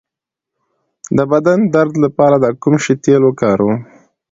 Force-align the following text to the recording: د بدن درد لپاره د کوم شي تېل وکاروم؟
د 1.17 1.19
بدن 1.31 1.59
درد 1.75 1.93
لپاره 2.03 2.35
د 2.39 2.45
کوم 2.61 2.75
شي 2.83 2.93
تېل 3.03 3.21
وکاروم؟ 3.25 3.75